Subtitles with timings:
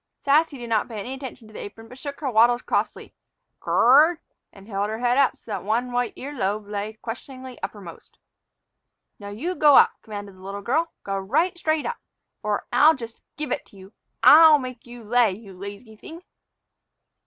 [0.25, 3.09] Sassy did not pay any attention to the apron, but shook her wattles crossly,
[3.63, 4.17] "k r r red,"
[4.51, 8.17] and held her head so that one white ear lobe lay questioningly uppermost.
[9.19, 11.97] "Now you go up," commanded the little girl; "go right straight up,
[12.41, 13.93] or I'll just give it to you.
[14.23, 16.23] I'll make you lay, you lazy thing!"